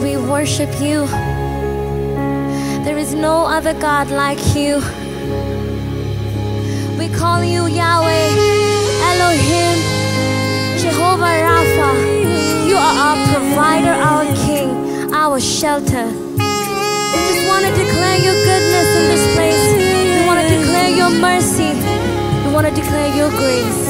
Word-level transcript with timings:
we 0.00 0.16
worship 0.16 0.70
you. 0.80 1.06
There 2.84 2.98
is 2.98 3.14
no 3.14 3.46
other 3.46 3.74
God 3.74 4.10
like 4.10 4.38
you. 4.54 4.76
We 6.98 7.08
call 7.08 7.42
you 7.42 7.66
Yahweh, 7.66 8.28
Elohim, 9.10 9.76
Jehovah 10.78 11.34
Rapha. 11.46 11.90
You 12.68 12.76
are 12.76 12.96
our 13.06 13.18
provider, 13.32 13.94
our 14.10 14.24
King, 14.46 15.12
our 15.12 15.40
shelter. 15.40 16.06
We 16.06 17.20
just 17.30 17.44
want 17.48 17.64
to 17.66 17.72
declare 17.72 18.18
your 18.18 18.38
goodness 18.48 18.88
in 18.98 19.04
this 19.12 19.24
place. 19.34 19.64
We 20.20 20.26
want 20.26 20.40
to 20.40 20.48
declare 20.48 20.90
your 20.90 21.10
mercy. 21.10 21.74
We 22.46 22.54
want 22.54 22.66
to 22.68 22.74
declare 22.74 23.14
your 23.16 23.30
grace. 23.30 23.84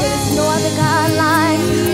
There 0.00 0.14
is 0.18 0.36
no 0.36 0.44
other 0.48 0.74
God 0.76 1.10
like 1.12 1.60
you. 1.76 1.93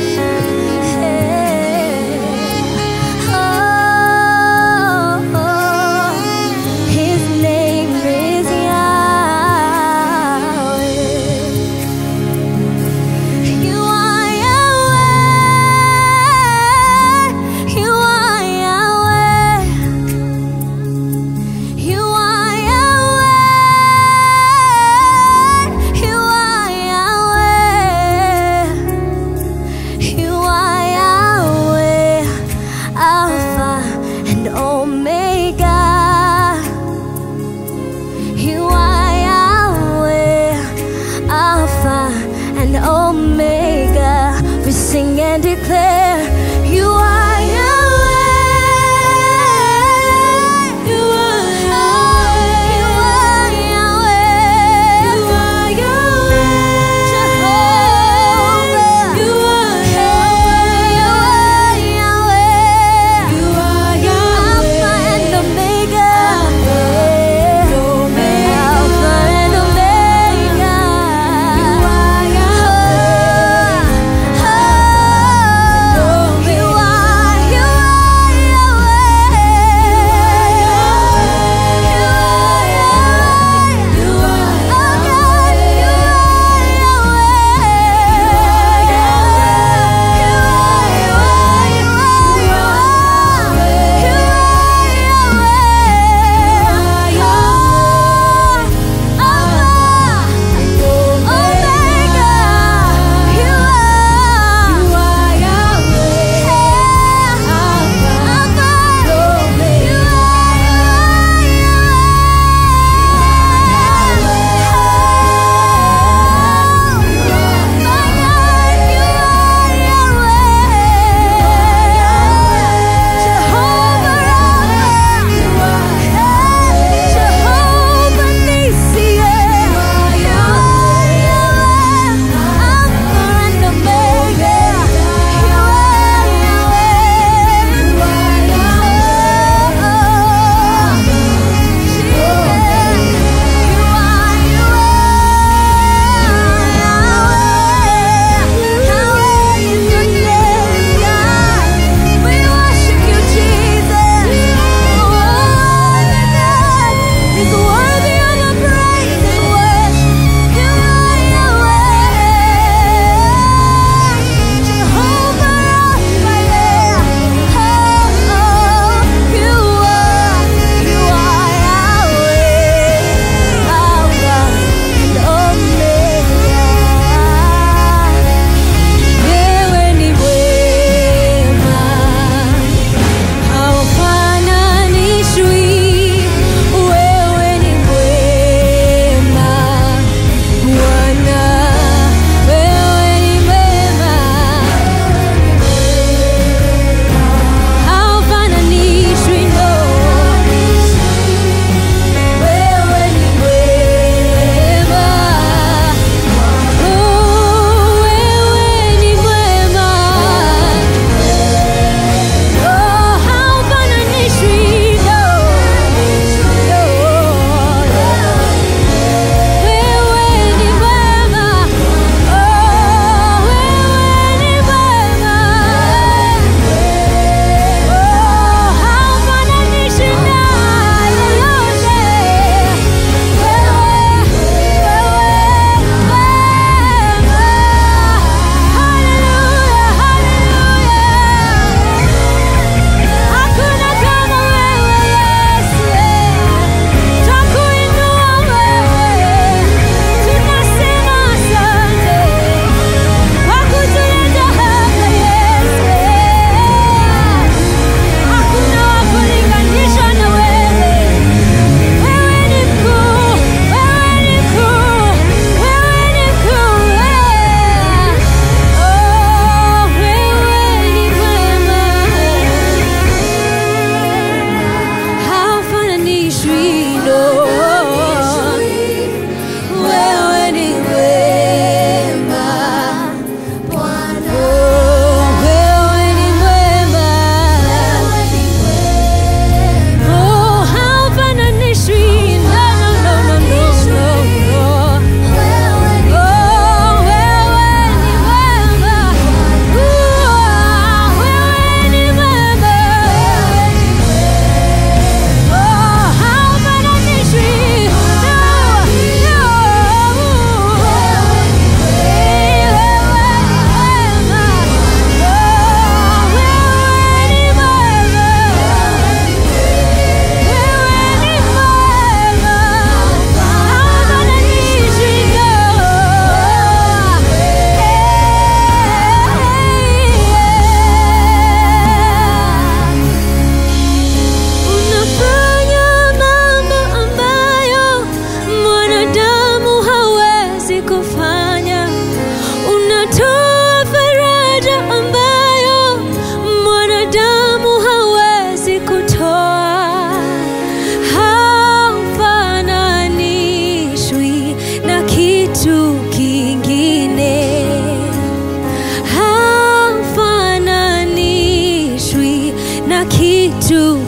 Kitu 363.59 363.99